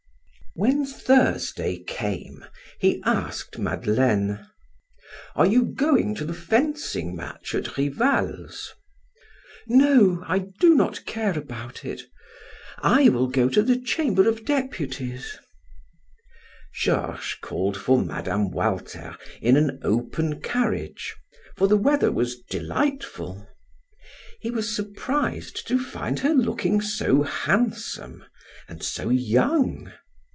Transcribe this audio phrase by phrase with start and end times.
[0.53, 2.43] When Thursday came,
[2.77, 4.45] he asked Madeleine:
[5.33, 8.73] "Are going to the fencing match at Rival's?"
[9.67, 12.01] "No, I do not care about it.
[12.79, 15.39] I will go to the chamber of deputies."
[16.75, 18.51] Georges called for Mme.
[18.51, 21.15] Walter in an open carriage,
[21.55, 23.47] for the weather was delightful.
[24.41, 28.25] He was surprised to find her looking so handsome
[28.67, 29.93] and so young.